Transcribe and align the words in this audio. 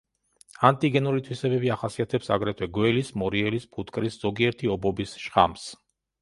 ანტიგენური 0.69 1.19
თვისებები 1.27 1.69
ახასიათებს 1.75 2.31
აგრეთვე 2.37 2.69
გველის, 2.79 3.13
მორიელის, 3.25 3.69
ფუტკრის, 3.77 4.19
ზოგიერთი 4.25 4.73
ობობის 4.79 5.15
შხამს. 5.27 5.69